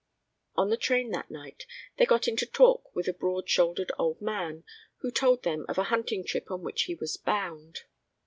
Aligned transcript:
On 0.55 0.71
the 0.71 0.77
train 0.77 1.11
that 1.11 1.29
night 1.29 1.67
they 1.99 2.07
got 2.07 2.27
into 2.27 2.47
talk 2.47 2.89
with 2.95 3.07
a 3.07 3.13
broad 3.13 3.47
shouldered 3.47 3.91
old 3.99 4.19
man 4.19 4.63
who 5.01 5.11
told 5.11 5.43
them 5.43 5.63
of 5.69 5.77
a 5.77 5.83
hunting 5.93 6.25
trip 6.25 6.49
on 6.49 6.63
which 6.63 6.85
he 6.85 6.95
was 6.95 7.17
bound. 7.17 7.81